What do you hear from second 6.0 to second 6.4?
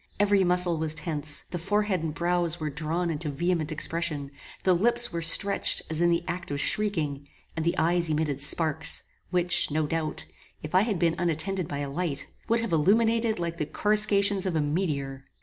in the